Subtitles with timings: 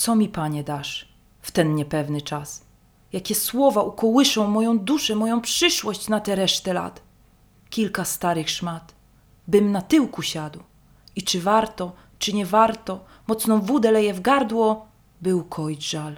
[0.00, 1.08] Co mi, panie, dasz
[1.40, 2.64] w ten niepewny czas?
[3.12, 7.02] Jakie słowa ukołyszą moją duszę, moją przyszłość na tę resztę lat?
[7.70, 8.94] Kilka starych szmat,
[9.48, 10.60] bym na tyłku siadł.
[11.16, 14.86] I czy warto, czy nie warto, mocną wódę leje w gardło,
[15.20, 16.16] by ukoić żal.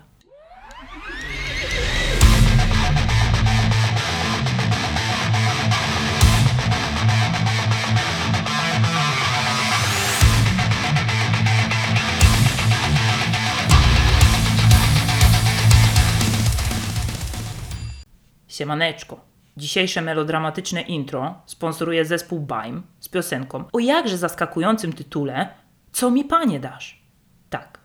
[18.53, 19.21] Siemaneczko.
[19.57, 25.49] Dzisiejsze melodramatyczne intro sponsoruje zespół Baim z piosenką o jakże zaskakującym tytule
[25.93, 27.03] Co mi panie dasz?
[27.51, 27.79] Tak.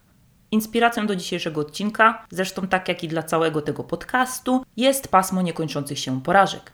[0.51, 5.99] Inspiracją do dzisiejszego odcinka, zresztą tak jak i dla całego tego podcastu, jest pasmo niekończących
[5.99, 6.71] się porażek.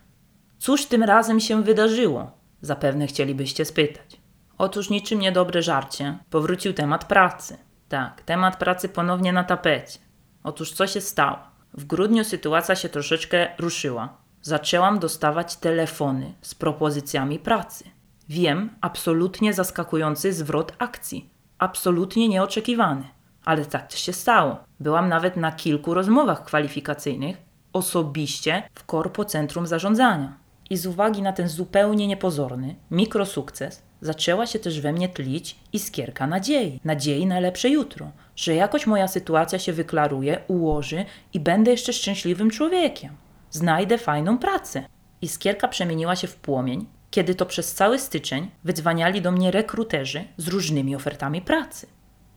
[0.60, 2.32] Cóż tym razem się wydarzyło?
[2.62, 4.18] Zapewne chcielibyście spytać.
[4.58, 7.58] Otóż niczym niedobre żarcie powrócił temat pracy.
[7.90, 10.00] Tak, temat pracy ponownie na tapecie.
[10.44, 11.53] Otóż co się stało?
[11.74, 14.18] W grudniu sytuacja się troszeczkę ruszyła.
[14.42, 17.84] Zaczęłam dostawać telefony z propozycjami pracy.
[18.30, 21.30] Wiem, absolutnie zaskakujący zwrot akcji.
[21.58, 23.04] Absolutnie nieoczekiwany.
[23.46, 24.58] Ale tak też się stało.
[24.80, 27.38] Byłam nawet na kilku rozmowach kwalifikacyjnych,
[27.74, 30.38] osobiście w Korpo Centrum Zarządzania.
[30.70, 36.28] I z uwagi na ten zupełnie niepozorny mikrosukces, zaczęła się też we mnie tlić iskierka
[36.28, 36.80] nadziei.
[36.84, 42.50] Nadziei na lepsze jutro, że jakoś moja sytuacja się wyklaruje, ułoży i będę jeszcze szczęśliwym
[42.50, 43.16] człowiekiem.
[43.52, 44.86] Znajdę fajną pracę.
[45.22, 50.48] Iskierka przemieniła się w płomień, kiedy to przez cały styczeń wydzwaniali do mnie rekruterzy z
[50.48, 51.88] różnymi ofertami pracy.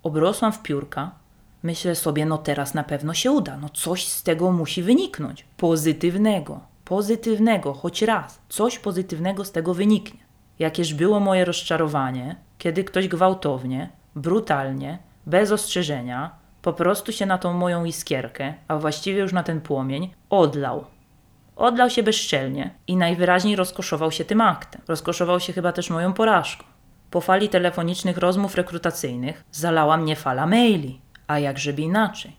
[0.03, 1.11] Obrosłam w piórka.
[1.63, 5.47] Myślę sobie, no teraz na pewno się uda, no coś z tego musi wyniknąć.
[5.57, 10.21] Pozytywnego, pozytywnego, choć raz, coś pozytywnego z tego wyniknie.
[10.59, 16.31] Jakież było moje rozczarowanie, kiedy ktoś gwałtownie, brutalnie, bez ostrzeżenia,
[16.63, 20.85] po prostu się na tą moją iskierkę, a właściwie już na ten płomień, odlał.
[21.57, 24.83] Odlał się bezczelnie i najwyraźniej rozkoszował się tym aktem.
[24.89, 26.65] Rozkoszował się chyba też moją porażką.
[27.11, 32.37] Po fali telefonicznych rozmów rekrutacyjnych zalała mnie fala maili, a jakżeby inaczej.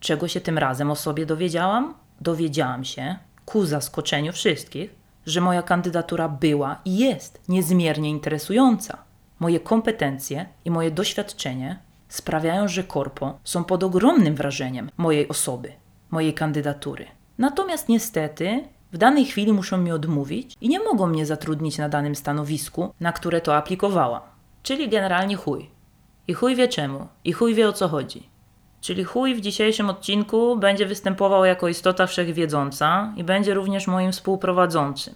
[0.00, 1.94] Czego się tym razem o sobie dowiedziałam?
[2.20, 4.94] Dowiedziałam się, ku zaskoczeniu wszystkich,
[5.26, 8.98] że moja kandydatura była i jest niezmiernie interesująca.
[9.38, 11.78] Moje kompetencje i moje doświadczenie
[12.14, 15.72] sprawiają, że korpo są pod ogromnym wrażeniem mojej osoby,
[16.10, 17.06] mojej kandydatury.
[17.38, 22.14] Natomiast niestety w danej chwili muszą mi odmówić i nie mogą mnie zatrudnić na danym
[22.14, 24.22] stanowisku, na które to aplikowałam.
[24.62, 25.70] Czyli generalnie chuj.
[26.28, 28.28] I chuj wie czemu, i chuj wie o co chodzi.
[28.80, 35.14] Czyli chuj w dzisiejszym odcinku będzie występował jako istota wszechwiedząca i będzie również moim współprowadzącym.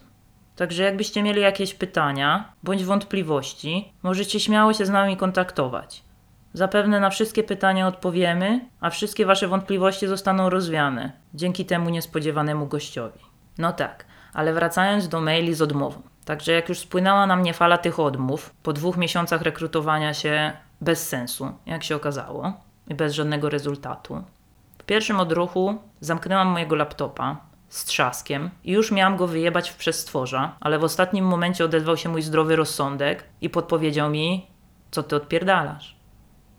[0.57, 6.08] Także jakbyście mieli jakieś pytania bądź wątpliwości, możecie śmiało się z nami kontaktować.
[6.53, 13.21] Zapewne na wszystkie pytania odpowiemy, a wszystkie Wasze wątpliwości zostaną rozwiane dzięki temu niespodziewanemu gościowi.
[13.59, 16.03] No tak, ale wracając do maili z odmową.
[16.25, 21.09] Także jak już spłynęła na mnie fala tych odmów, po dwóch miesiącach rekrutowania się bez
[21.09, 22.53] sensu, jak się okazało,
[22.89, 24.25] i bez żadnego rezultatu,
[24.79, 27.37] w pierwszym odruchu zamknęłam mojego laptopa
[27.69, 32.09] z trzaskiem i już miałam go wyjebać w przestworza, ale w ostatnim momencie odezwał się
[32.09, 34.47] mój zdrowy rozsądek i podpowiedział mi,
[34.91, 35.98] co ty odpierdalasz.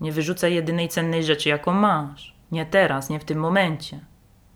[0.00, 2.34] Nie wyrzucaj jedynej cennej rzeczy, jaką masz.
[2.52, 4.00] Nie teraz, nie w tym momencie.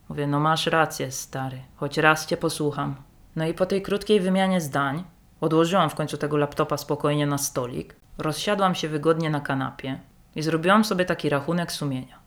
[0.08, 2.94] Mówię, no masz rację, stary, choć raz cię posłucham.
[3.36, 5.04] No i po tej krótkiej wymianie zdań
[5.40, 10.00] odłożyłam w końcu tego laptopa spokojnie na stolik, rozsiadłam się wygodnie na kanapie
[10.36, 12.18] i zrobiłam sobie taki rachunek sumienia.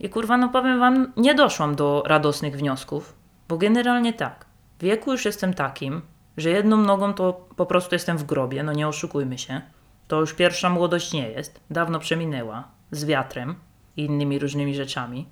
[0.00, 3.14] I kurwa, no powiem wam, nie doszłam do radosnych wniosków,
[3.48, 4.46] bo generalnie tak.
[4.78, 6.02] W wieku już jestem takim,
[6.36, 9.60] że jedną nogą to po prostu jestem w grobie, no nie oszukujmy się.
[10.08, 13.54] To już pierwsza młodość nie jest, dawno przeminęła, z wiatrem
[13.96, 15.26] i innymi różnymi rzeczami.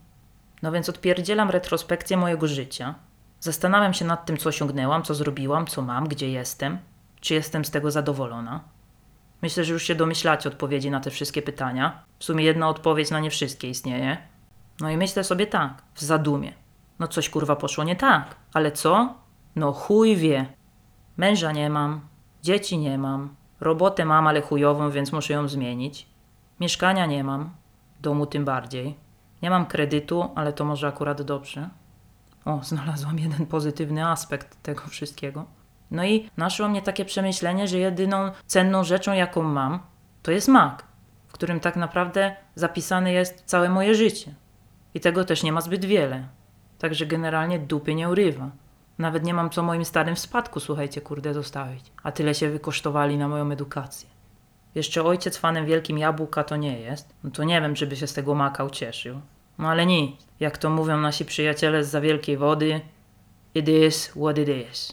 [0.62, 2.94] No więc odpierdzielam retrospekcję mojego życia.
[3.40, 6.78] Zastanawiam się nad tym, co osiągnęłam, co zrobiłam, co mam, gdzie jestem,
[7.20, 8.60] czy jestem z tego zadowolona.
[9.42, 12.04] Myślę, że już się domyślacie odpowiedzi na te wszystkie pytania.
[12.18, 14.16] W sumie jedna odpowiedź na nie wszystkie istnieje.
[14.80, 16.52] No i myślę sobie tak, w zadumie.
[16.98, 19.14] No coś kurwa poszło nie tak, ale co?
[19.56, 20.46] No chuj wie.
[21.16, 22.00] Męża nie mam,
[22.42, 26.06] dzieci nie mam, robotę mam, ale chujową, więc muszę ją zmienić.
[26.60, 27.50] Mieszkania nie mam,
[28.00, 28.96] domu tym bardziej.
[29.42, 31.68] Nie mam kredytu, ale to może akurat dobrze.
[32.44, 35.44] O, znalazłam jeden pozytywny aspekt tego wszystkiego.
[35.90, 39.80] No i naszło mnie takie przemyślenie, że jedyną cenną rzeczą, jaką mam,
[40.22, 40.80] to jest Mac,
[41.28, 44.34] w którym tak naprawdę zapisane jest całe moje życie.
[44.94, 46.28] I tego też nie ma zbyt wiele.
[46.78, 48.50] Także generalnie dupy nie urywa.
[48.98, 51.92] Nawet nie mam co moim starym w spadku, słuchajcie, kurde, zostawić.
[52.02, 54.08] A tyle się wykosztowali na moją edukację.
[54.74, 57.14] Jeszcze ojciec fanem wielkim jabłka to nie jest.
[57.24, 59.20] No to nie wiem, czy by się z tego maka ucieszył.
[59.58, 60.26] No ale nic.
[60.40, 62.80] Jak to mówią nasi przyjaciele z za wielkiej wody,
[63.54, 64.92] it is what it is.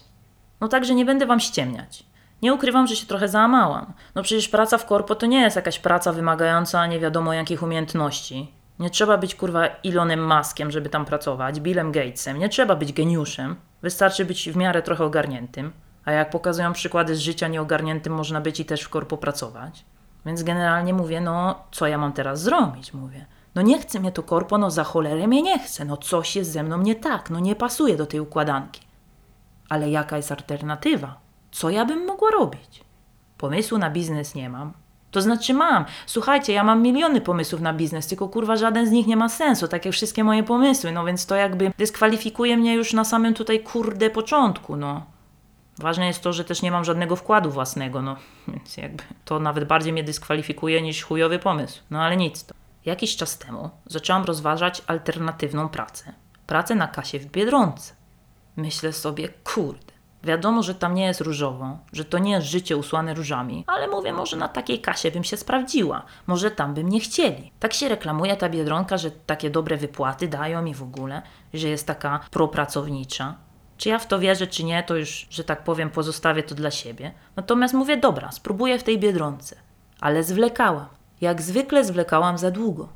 [0.60, 2.04] No także nie będę wam ściemniać.
[2.42, 3.92] Nie ukrywam, że się trochę załamałam.
[4.14, 8.52] No przecież praca w korpo to nie jest jakaś praca wymagająca nie wiadomo jakich umiejętności.
[8.78, 13.56] Nie trzeba być kurwa Elonem Maskiem, żeby tam pracować, Billem Gatesem, nie trzeba być geniuszem.
[13.84, 15.72] Wystarczy być w miarę trochę ogarniętym.
[16.04, 19.84] A jak pokazują przykłady z życia nieogarniętym, można być i też w korpo pracować.
[20.26, 23.26] Więc generalnie mówię, no co ja mam teraz zrobić, mówię.
[23.54, 26.52] No nie chce mnie to korpo, no za cholerę mnie nie chce, no coś jest
[26.52, 28.80] ze mną nie tak, no nie pasuje do tej układanki.
[29.68, 31.20] Ale jaka jest alternatywa?
[31.52, 32.84] Co ja bym mogła robić?
[33.38, 34.72] Pomysłu na biznes nie mam.
[35.14, 35.84] To znaczy mam.
[36.06, 39.68] Słuchajcie, ja mam miliony pomysłów na biznes, tylko kurwa żaden z nich nie ma sensu,
[39.68, 43.60] tak jak wszystkie moje pomysły, no więc to jakby dyskwalifikuje mnie już na samym tutaj
[43.60, 45.06] kurde początku, no.
[45.78, 48.16] Ważne jest to, że też nie mam żadnego wkładu własnego, no
[48.48, 51.80] więc jakby to nawet bardziej mnie dyskwalifikuje niż chujowy pomysł.
[51.90, 52.54] No ale nic to.
[52.84, 56.12] Jakiś czas temu zaczęłam rozważać alternatywną pracę.
[56.46, 57.94] Pracę na kasie w Biedronce.
[58.56, 59.83] Myślę sobie, kurde,
[60.24, 64.12] wiadomo, że tam nie jest różowo, że to nie jest życie usłane różami, ale mówię,
[64.12, 67.52] może na takiej kasie bym się sprawdziła, może tam by mnie chcieli.
[67.60, 71.22] Tak się reklamuje ta Biedronka, że takie dobre wypłaty dają i w ogóle,
[71.54, 73.34] że jest taka propracownicza.
[73.76, 76.70] Czy ja w to wierzę, czy nie, to już, że tak powiem, pozostawię to dla
[76.70, 77.12] siebie.
[77.36, 79.56] Natomiast mówię, dobra, spróbuję w tej biedronce.
[80.00, 80.86] Ale zwlekałam.
[81.20, 82.88] Jak zwykle zwlekałam za długo.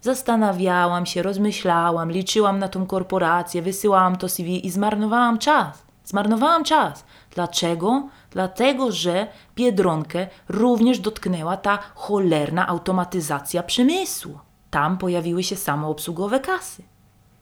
[0.00, 5.85] Zastanawiałam się, rozmyślałam, liczyłam na tą korporację, wysyłałam to CV i zmarnowałam czas.
[6.06, 7.04] Zmarnowałam czas.
[7.34, 8.08] Dlaczego?
[8.30, 14.38] Dlatego, że Biedronkę również dotknęła ta cholerna automatyzacja przemysłu.
[14.70, 16.82] Tam pojawiły się samoobsługowe kasy.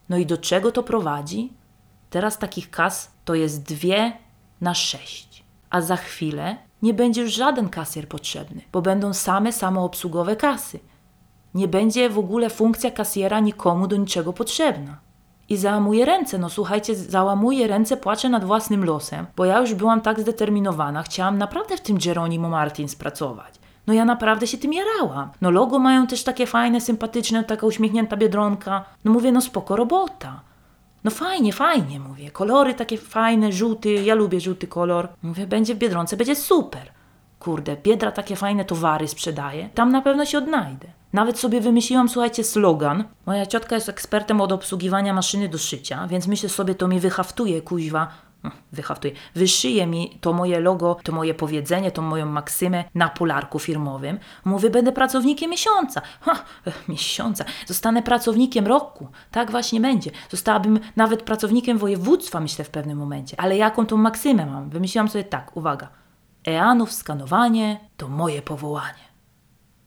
[0.08, 1.52] No i do czego to prowadzi?
[2.10, 4.12] Teraz takich kas to jest dwie
[4.60, 5.44] na sześć.
[5.70, 10.80] A za chwilę nie będzie już żaden kasjer potrzebny, bo będą same samoobsługowe kasy.
[11.54, 15.03] Nie będzie w ogóle funkcja kasjera nikomu do niczego potrzebna.
[15.48, 20.00] I załamuję ręce, no słuchajcie, załamuję ręce, płaczę nad własnym losem, bo ja już byłam
[20.00, 23.54] tak zdeterminowana, chciałam naprawdę w tym Geronimo Martins pracować.
[23.86, 25.30] No ja naprawdę się tym jarałam.
[25.40, 28.84] No logo mają też takie fajne, sympatyczne, taka uśmiechnięta biedronka.
[29.04, 30.40] No mówię, no spoko robota.
[31.04, 32.30] No fajnie, fajnie, mówię.
[32.30, 35.08] Kolory takie fajne, żółty, ja lubię żółty kolor.
[35.22, 36.92] Mówię, będzie w Biedronce, będzie super.
[37.44, 39.68] Kurde, Biedra takie fajne towary sprzedaje.
[39.74, 40.88] Tam na pewno się odnajdę.
[41.12, 43.04] Nawet sobie wymyśliłam, słuchajcie, slogan.
[43.26, 47.62] Moja ciotka jest ekspertem od obsługiwania maszyny do szycia, więc myślę sobie, to mi wyhaftuje,
[47.62, 48.08] kuźwa,
[48.42, 53.58] hm, wyhaftuje, wyszyje mi to moje logo, to moje powiedzenie, tą moją maksymę na polarku
[53.58, 54.18] firmowym.
[54.44, 56.02] Mówię, będę pracownikiem miesiąca.
[56.20, 56.34] Ha,
[56.88, 57.44] miesiąca.
[57.66, 59.08] Zostanę pracownikiem roku.
[59.30, 60.10] Tak właśnie będzie.
[60.30, 63.40] Zostałabym nawet pracownikiem województwa, myślę w pewnym momencie.
[63.40, 64.70] Ale jaką tą maksymę mam?
[64.70, 66.03] Wymyśliłam sobie tak, uwaga.
[66.48, 69.04] Eanów skanowanie to moje powołanie.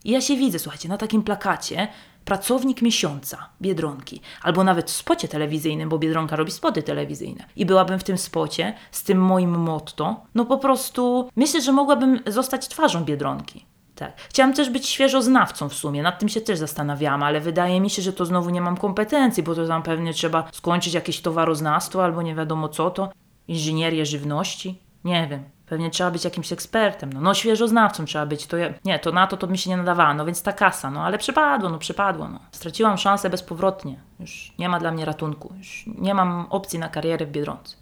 [0.03, 1.87] I ja się widzę, słuchajcie, na takim plakacie
[2.25, 7.45] pracownik miesiąca Biedronki, albo nawet w spocie telewizyjnym, bo Biedronka robi spoty telewizyjne.
[7.55, 10.21] I byłabym w tym spocie z tym moim motto.
[10.35, 13.65] No po prostu myślę, że mogłabym zostać twarzą Biedronki.
[13.95, 14.21] Tak.
[14.29, 18.01] Chciałam też być świeżoznawcą w sumie, nad tym się też zastanawiałam, ale wydaje mi się,
[18.01, 22.21] że to znowu nie mam kompetencji, bo to tam pewnie trzeba skończyć jakieś towaroznawstwo albo
[22.21, 23.09] nie wiadomo co to,
[23.47, 24.86] inżynierię żywności.
[25.07, 25.43] Nie wiem.
[25.65, 29.27] Pewnie trzeba być jakimś ekspertem, no, no świeżoznawcą trzeba być, to ja, nie, to na
[29.27, 32.27] to to mi się nie nadawała, no więc ta kasa, no ale przypadło, no przypadło,
[32.27, 32.39] no.
[32.51, 37.25] Straciłam szansę bezpowrotnie, już nie ma dla mnie ratunku, już nie mam opcji na karierę
[37.25, 37.75] w Biedronce.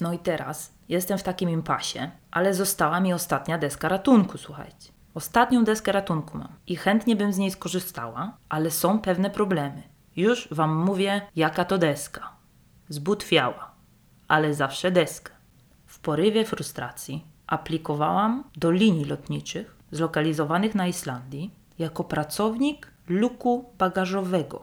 [0.00, 4.92] No i teraz jestem w takim impasie, ale została mi ostatnia deska ratunku, słuchajcie.
[5.14, 9.82] Ostatnią deskę ratunku mam i chętnie bym z niej skorzystała, ale są pewne problemy.
[10.16, 12.32] Już Wam mówię, jaka to deska.
[12.88, 13.70] Zbutwiała,
[14.28, 15.41] ale zawsze deska.
[16.02, 24.62] Porywie frustracji aplikowałam do linii lotniczych zlokalizowanych na Islandii jako pracownik luku bagażowego.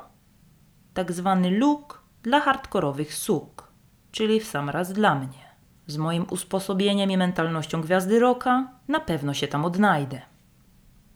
[0.94, 3.68] Tak zwany luk dla hardkorowych suk,
[4.12, 5.50] czyli w sam raz dla mnie.
[5.88, 10.22] Z moim usposobieniem i mentalnością gwiazdy roka na pewno się tam odnajdę.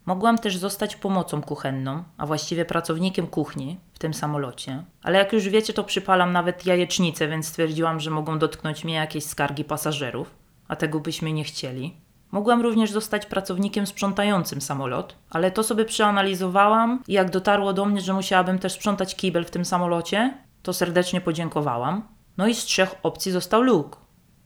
[0.05, 5.50] Mogłam też zostać pomocą kuchenną, a właściwie pracownikiem kuchni w tym samolocie, ale jak już
[5.50, 10.36] wiecie, to przypalam nawet jajecznicę, więc stwierdziłam, że mogą dotknąć mnie jakieś skargi pasażerów,
[10.67, 11.98] a tego byśmy nie chcieli.
[12.31, 18.01] Mogłam również zostać pracownikiem sprzątającym samolot, ale to sobie przeanalizowałam i jak dotarło do mnie,
[18.01, 22.07] że musiałabym też sprzątać kibel w tym samolocie, to serdecznie podziękowałam.
[22.38, 23.98] No i z trzech opcji został Luke.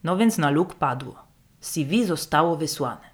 [0.04, 1.14] No więc na Luke padło.
[1.60, 3.07] CV zostało wysłane.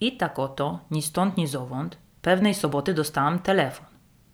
[0.00, 3.86] I tak oto, ni stąd, ni zowąd, pewnej soboty dostałam telefon.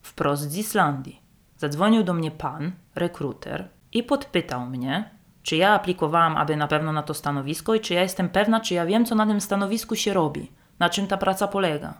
[0.02, 1.22] Wprost z Islandii.
[1.56, 5.10] Zadzwonił do mnie pan, rekruter, i podpytał mnie,
[5.42, 8.74] czy ja aplikowałam aby na pewno na to stanowisko i czy ja jestem pewna, czy
[8.74, 10.52] ja wiem, co na tym stanowisku się robi.
[10.78, 11.94] na czym ta praca polega.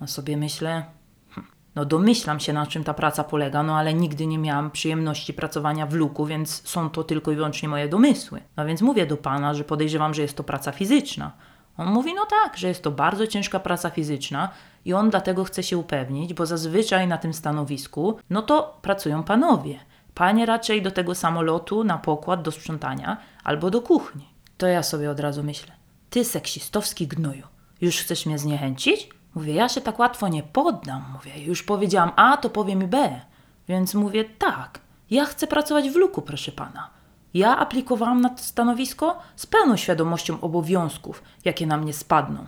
[0.00, 0.84] A sobie myślę,
[1.30, 5.34] hm, no domyślam się na czym ta praca polega, no ale nigdy nie miałam przyjemności
[5.34, 8.40] pracowania w luku, więc są to tylko i wyłącznie moje domysły.
[8.56, 11.32] No więc mówię do pana, że podejrzewam, że jest to praca fizyczna.
[11.76, 14.48] On mówi, no tak, że jest to bardzo ciężka praca fizyczna
[14.84, 19.78] i on dlatego chce się upewnić, bo zazwyczaj na tym stanowisku, no to pracują panowie.
[20.14, 24.28] Panie raczej do tego samolotu na pokład do sprzątania albo do kuchni.
[24.58, 25.72] To ja sobie od razu myślę,
[26.10, 27.46] ty seksistowski gnoju,
[27.80, 29.08] już chcesz mnie zniechęcić?
[29.34, 31.04] Mówię, ja się tak łatwo nie poddam.
[31.12, 33.20] Mówię, już powiedziałam A, to powiem i B.
[33.68, 36.90] Więc mówię, tak, ja chcę pracować w luku, proszę pana.
[37.34, 42.46] Ja aplikowałam na to stanowisko z pełną świadomością obowiązków, jakie na mnie spadną.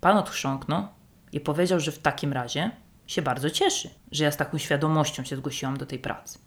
[0.00, 0.86] Pan odchrząknął
[1.32, 2.70] i powiedział, że w takim razie
[3.06, 6.38] się bardzo cieszy, że ja z taką świadomością się zgłosiłam do tej pracy.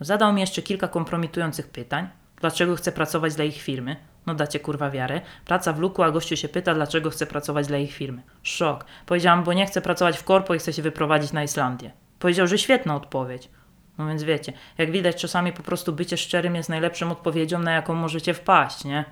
[0.00, 2.08] Zadał mi jeszcze kilka kompromitujących pytań.
[2.40, 3.96] Dlaczego chcę pracować dla ich firmy?
[4.26, 5.20] No dacie kurwa wiarę.
[5.44, 8.22] Praca w luku, a gościu się pyta, dlaczego chcę pracować dla ich firmy.
[8.42, 8.84] Szok.
[9.06, 11.90] Powiedziałam, bo nie chcę pracować w korpo i chcę się wyprowadzić na Islandię.
[12.18, 13.48] Powiedział, że świetna odpowiedź.
[13.98, 17.94] No więc wiecie, jak widać, czasami po prostu bycie szczerym jest najlepszą odpowiedzią, na jaką
[17.94, 19.04] możecie wpaść, nie?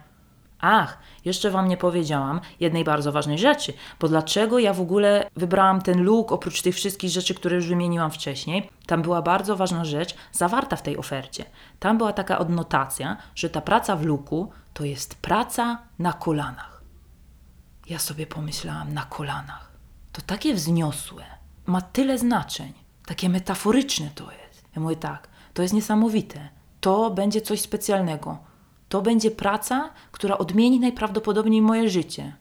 [0.67, 5.83] Ach, jeszcze Wam nie powiedziałam jednej bardzo ważnej rzeczy, bo dlaczego ja w ogóle wybrałam
[5.83, 8.71] ten look oprócz tych wszystkich rzeczy, które już wymieniłam wcześniej?
[8.87, 11.45] Tam była bardzo ważna rzecz zawarta w tej ofercie.
[11.79, 16.83] Tam była taka odnotacja, że ta praca w luku to jest praca na kolanach.
[17.88, 19.73] Ja sobie pomyślałam, na kolanach.
[20.12, 21.25] To takie wzniosłe,
[21.67, 22.73] ma tyle znaczeń,
[23.07, 24.43] takie metaforyczne to jest.
[24.76, 26.49] Ja mówię tak, to jest niesamowite.
[26.81, 28.38] To będzie coś specjalnego.
[28.88, 32.37] To będzie praca, która odmieni najprawdopodobniej moje życie.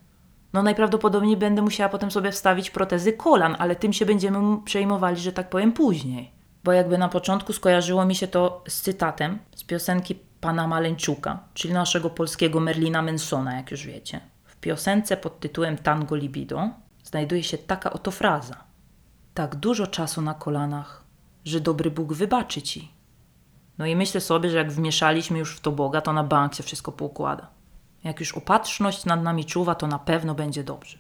[0.54, 5.34] No najprawdopodobniej będę musiała potem sobie wstawić protezy kolan, ale tym się będziemy przejmowali, że
[5.34, 6.32] tak powiem, później.
[6.64, 11.74] Bo jakby na początku skojarzyło mi się to z cytatem z piosenki pana Maleńczuka, czyli
[11.74, 14.22] naszego polskiego Merlina Mansona, jak już wiecie.
[14.44, 16.70] W piosence pod tytułem Tango Libido
[17.04, 18.64] znajduje się taka oto fraza.
[19.34, 21.03] Tak dużo czasu na kolanach,
[21.46, 22.92] że dobry Bóg wybaczy ci.
[23.78, 26.64] No i myślę sobie, że jak wmieszaliśmy już w to Boga, to na bank się
[26.64, 27.48] wszystko poukłada.
[28.04, 30.98] Jak już opatrzność nad nami czuwa, to na pewno będzie dobrze.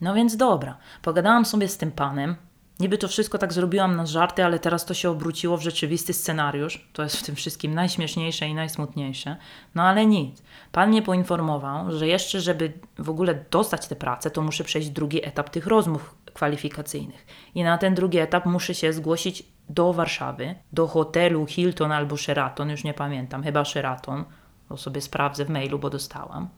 [0.00, 2.36] No więc dobra, pogadałam sobie z tym panem.
[2.80, 6.88] Niby to wszystko tak zrobiłam na żarty, ale teraz to się obróciło w rzeczywisty scenariusz.
[6.92, 9.36] To jest w tym wszystkim najśmieszniejsze i najsmutniejsze.
[9.74, 10.42] No ale nic.
[10.72, 15.26] Pan mnie poinformował, że jeszcze, żeby w ogóle dostać tę pracę, to muszę przejść drugi
[15.26, 17.26] etap tych rozmów kwalifikacyjnych.
[17.54, 22.70] I na ten drugi etap muszę się zgłosić do Warszawy, do hotelu Hilton albo Sheraton,
[22.70, 24.24] już nie pamiętam, chyba Sheraton,
[24.68, 26.48] to sobie sprawdzę w mailu, bo dostałam.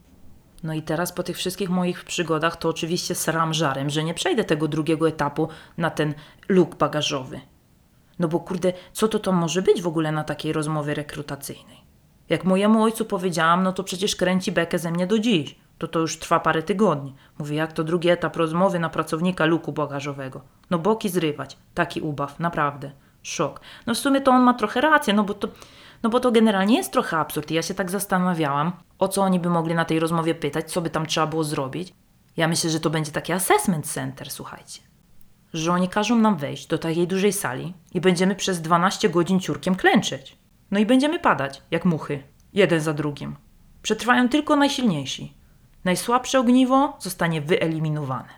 [0.62, 4.44] No i teraz po tych wszystkich moich przygodach to oczywiście sram żarem, że nie przejdę
[4.44, 6.14] tego drugiego etapu na ten
[6.48, 7.40] luk bagażowy.
[8.18, 11.82] No bo kurde, co to to może być w ogóle na takiej rozmowie rekrutacyjnej?
[12.28, 15.56] Jak mojemu ojcu powiedziałam, no to przecież kręci bekę ze mnie do dziś.
[15.78, 17.14] To to już trwa parę tygodni.
[17.38, 20.40] Mówię, jak to drugi etap rozmowy na pracownika luku bagażowego.
[20.70, 21.56] No boki zrywać.
[21.74, 22.90] Taki ubaw, naprawdę.
[23.22, 23.60] Szok.
[23.86, 25.48] No w sumie to on ma trochę rację, no bo to,
[26.02, 27.50] no bo to generalnie jest trochę absurd.
[27.50, 30.80] I ja się tak zastanawiałam, o co oni by mogli na tej rozmowie pytać, co
[30.80, 31.94] by tam trzeba było zrobić.
[32.36, 34.80] Ja myślę, że to będzie taki assessment center, słuchajcie.
[35.52, 39.74] Że oni każą nam wejść do takiej dużej sali i będziemy przez 12 godzin ciurkiem
[39.74, 40.38] klęczeć.
[40.70, 43.36] No i będziemy padać, jak muchy, jeden za drugim.
[43.82, 45.34] Przetrwają tylko najsilniejsi.
[45.84, 48.28] Najsłabsze ogniwo zostanie wyeliminowane.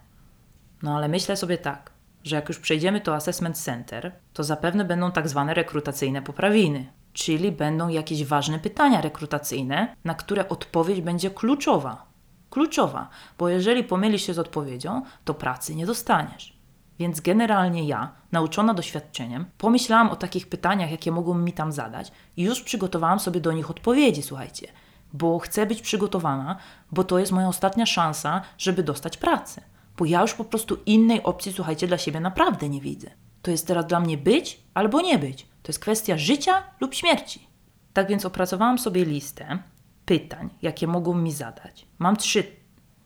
[0.83, 1.91] No ale myślę sobie tak,
[2.25, 7.53] że jak już przejdziemy to assessment center, to zapewne będą tak zwane rekrutacyjne poprawiny, czyli
[7.53, 12.07] będą jakieś ważne pytania rekrutacyjne, na które odpowiedź będzie kluczowa.
[12.51, 16.59] Kluczowa, bo jeżeli pomylisz się z odpowiedzią, to pracy nie dostaniesz.
[16.99, 22.43] Więc generalnie ja, nauczona doświadczeniem, pomyślałam o takich pytaniach, jakie mogą mi tam zadać i
[22.43, 24.69] już przygotowałam sobie do nich odpowiedzi, słuchajcie,
[25.13, 26.57] bo chcę być przygotowana,
[26.93, 29.63] bo to jest moja ostatnia szansa, żeby dostać pracę.
[29.97, 33.11] Bo ja już po prostu innej opcji, słuchajcie, dla siebie naprawdę nie widzę.
[33.43, 35.54] To jest teraz dla mnie być albo nie być.
[35.65, 37.47] To jest kwestia życia lub śmierci.
[37.93, 39.59] Tak więc opracowałam sobie listę
[40.05, 41.87] pytań, jakie mogą mi zadać.
[41.99, 42.45] Mam trzy,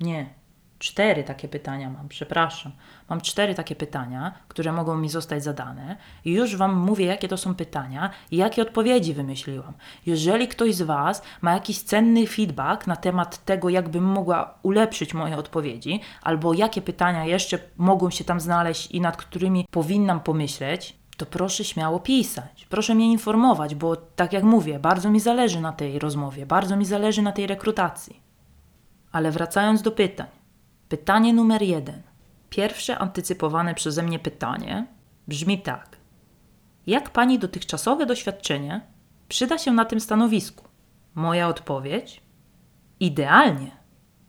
[0.01, 0.39] nie,
[0.79, 2.73] Cztery takie pytania mam, przepraszam.
[3.09, 7.37] Mam cztery takie pytania, które mogą mi zostać zadane i już Wam mówię, jakie to
[7.37, 9.75] są pytania i jakie odpowiedzi wymyśliłam.
[10.07, 15.37] Jeżeli ktoś z Was ma jakiś cenny feedback na temat tego, jakbym mogła ulepszyć moje
[15.37, 21.27] odpowiedzi, albo jakie pytania jeszcze mogą się tam znaleźć i nad którymi powinnam pomyśleć, to
[21.27, 22.67] proszę śmiało pisać.
[22.69, 26.85] Proszę mnie informować, bo tak jak mówię, bardzo mi zależy na tej rozmowie, bardzo mi
[26.85, 28.21] zależy na tej rekrutacji.
[29.13, 30.27] Ale wracając do pytań.
[30.89, 32.03] Pytanie numer jeden.
[32.51, 34.87] Pierwsze antycypowane przeze mnie pytanie
[35.29, 35.97] brzmi tak.
[36.87, 38.81] Jak pani dotychczasowe doświadczenie
[39.29, 40.65] przyda się na tym stanowisku?
[41.15, 42.23] Moja odpowiedź?
[43.01, 43.71] Idealnie.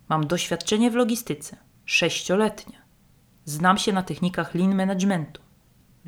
[0.10, 1.58] Mam doświadczenie w logistyce.
[1.86, 2.82] sześcioletnie.
[3.46, 5.49] Znam się na technikach lean managementu.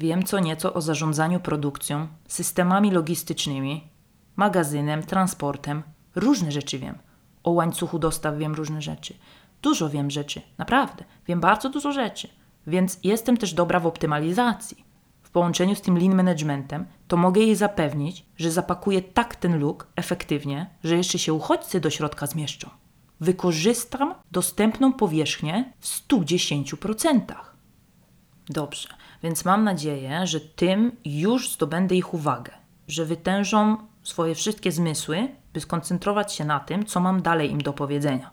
[0.02, 3.88] Wiem co nieco o zarządzaniu produkcją, systemami logistycznymi,
[4.36, 5.84] magazynem, transportem.
[6.16, 6.98] Różne rzeczy wiem.
[7.44, 9.14] O łańcuchu dostaw wiem różne rzeczy.
[9.62, 11.04] Dużo wiem rzeczy, naprawdę.
[11.28, 12.28] Wiem bardzo dużo rzeczy.
[12.68, 14.84] Więc jestem też dobra w optymalizacji.
[15.22, 19.88] W połączeniu z tym lean managementem, to mogę jej zapewnić, że zapakuję tak ten look
[19.96, 22.70] efektywnie, że jeszcze się uchodźcy do środka zmieszczą.
[23.20, 27.22] Wykorzystam dostępną powierzchnię w 110%.
[28.50, 32.52] Dobrze, więc mam nadzieję, że tym już zdobędę ich uwagę,
[32.88, 37.74] że wytężą swoje wszystkie zmysły, by skoncentrować się na tym, co mam dalej im do
[37.74, 38.32] powiedzenia.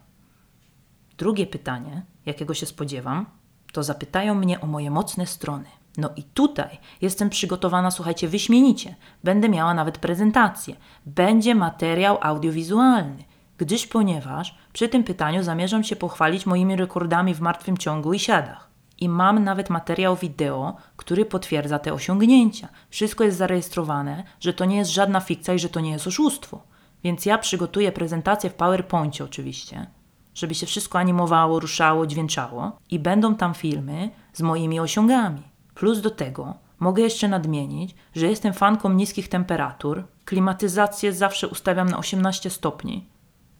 [1.18, 3.26] Drugie pytanie, jakiego się spodziewam,
[3.72, 5.64] to zapytają mnie o moje mocne strony.
[5.96, 8.94] No i tutaj jestem przygotowana, słuchajcie, wyśmienicie.
[9.24, 10.76] Będę miała nawet prezentację.
[11.06, 13.24] Będzie materiał audiowizualny,
[13.58, 18.67] gdyż ponieważ przy tym pytaniu zamierzam się pochwalić moimi rekordami w martwym ciągu i siadach.
[19.00, 22.68] I mam nawet materiał wideo, który potwierdza te osiągnięcia.
[22.90, 26.62] Wszystko jest zarejestrowane, że to nie jest żadna fikcja i że to nie jest oszustwo.
[27.04, 29.86] Więc ja przygotuję prezentację w PowerPoincie oczywiście,
[30.34, 35.42] żeby się wszystko animowało, ruszało, dźwięczało i będą tam filmy z moimi osiągami.
[35.74, 41.98] Plus do tego mogę jeszcze nadmienić, że jestem fanką niskich temperatur, klimatyzację zawsze ustawiam na
[41.98, 43.08] 18 stopni,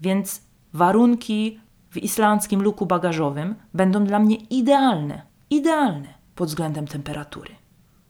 [0.00, 0.42] więc
[0.72, 7.54] warunki w islandzkim luku bagażowym będą dla mnie idealne, idealne pod względem temperatury.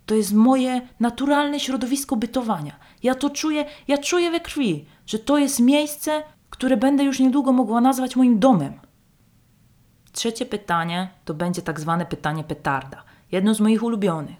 [0.07, 2.77] To jest moje naturalne środowisko bytowania.
[3.03, 7.53] Ja to czuję, ja czuję we krwi, że to jest miejsce, które będę już niedługo
[7.53, 8.81] mogła nazwać moim domem.
[10.13, 13.05] Trzecie pytanie to będzie tak zwane pytanie petarda.
[13.33, 14.37] Jedno z moich ulubionych.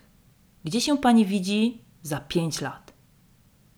[0.65, 2.93] Gdzie się pani widzi za pięć lat?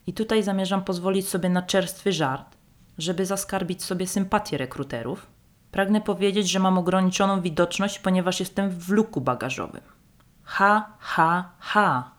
[0.07, 2.57] I tutaj zamierzam pozwolić sobie na czerstwy żart,
[2.99, 5.30] żeby zaskarbić sobie sympatię rekruterów.
[5.71, 9.83] Pragnę powiedzieć, że mam ograniczoną widoczność, ponieważ jestem w luku bagażowym.
[10.43, 12.11] Ha, ha, ha.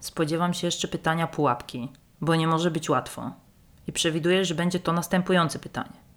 [0.00, 3.32] Spodziewam się jeszcze pytania pułapki, bo nie może być łatwo.
[3.86, 6.08] I przewiduję, że będzie to następujące pytanie.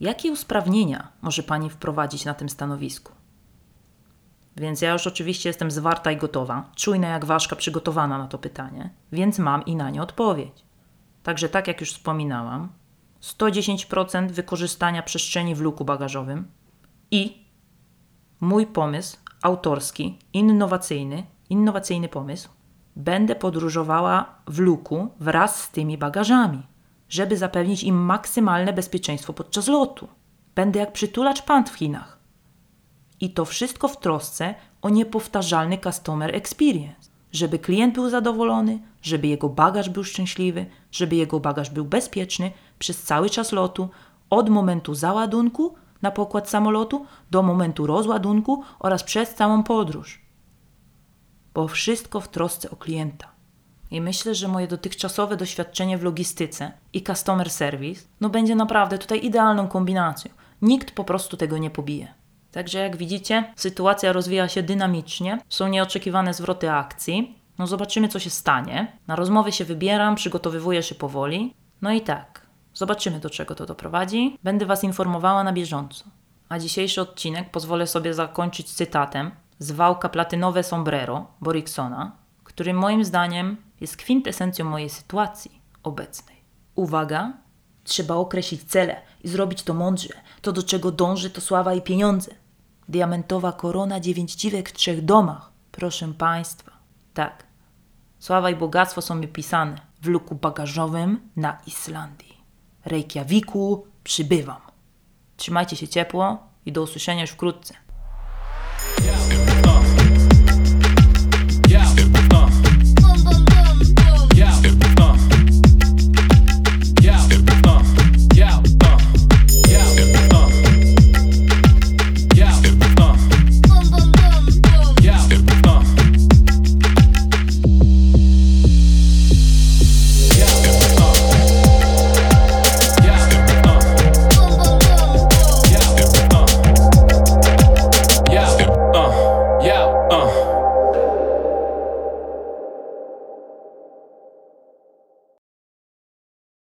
[0.00, 3.12] Jakie usprawnienia może Pani wprowadzić na tym stanowisku?
[4.56, 8.90] Więc ja już oczywiście jestem zwarta i gotowa, czujna jak ważka, przygotowana na to pytanie,
[9.12, 10.64] więc mam i na nie odpowiedź.
[11.22, 12.68] Także tak jak już wspominałam,
[13.22, 16.48] 110% wykorzystania przestrzeni w luku bagażowym
[17.10, 17.46] i
[18.40, 22.48] mój pomysł autorski, innowacyjny, innowacyjny pomysł,
[22.96, 26.62] będę podróżowała w luku wraz z tymi bagażami,
[27.08, 30.08] żeby zapewnić im maksymalne bezpieczeństwo podczas lotu.
[30.54, 32.18] Będę jak przytulacz pand w Chinach.
[33.20, 37.10] I to wszystko w trosce o niepowtarzalny customer experience.
[37.32, 43.02] Żeby klient był zadowolony, żeby jego bagaż był szczęśliwy, żeby jego bagaż był bezpieczny przez
[43.02, 43.88] cały czas lotu,
[44.30, 50.20] od momentu załadunku na pokład samolotu do momentu rozładunku oraz przez całą podróż.
[51.54, 53.28] Bo wszystko w trosce o klienta.
[53.90, 59.24] I myślę, że moje dotychczasowe doświadczenie w logistyce i customer service no będzie naprawdę tutaj
[59.24, 60.30] idealną kombinacją.
[60.62, 62.17] Nikt po prostu tego nie pobije.
[62.58, 67.38] Także jak widzicie, sytuacja rozwija się dynamicznie, są nieoczekiwane zwroty akcji.
[67.58, 68.92] No zobaczymy, co się stanie.
[69.06, 71.54] Na rozmowy się wybieram, przygotowywuję się powoli.
[71.82, 74.38] No i tak, zobaczymy, do czego to doprowadzi.
[74.42, 76.04] Będę Was informowała na bieżąco.
[76.48, 82.12] A dzisiejszy odcinek pozwolę sobie zakończyć cytatem z wałka Platynowe Sombrero Boriksona,
[82.44, 86.36] który moim zdaniem jest kwintesencją mojej sytuacji obecnej.
[86.74, 87.32] Uwaga,
[87.84, 90.14] trzeba określić cele i zrobić to mądrze.
[90.42, 92.30] To, do czego dąży, to sława i pieniądze
[92.88, 95.52] diamentowa korona, dziewięć dziwek w trzech domach.
[95.72, 96.72] Proszę Państwa,
[97.14, 97.46] tak.
[98.18, 102.38] Sława i bogactwo są mi pisane w luku bagażowym na Islandii.
[102.84, 104.60] Reykjaviku przybywam.
[105.36, 107.74] Trzymajcie się ciepło i do usłyszenia już wkrótce.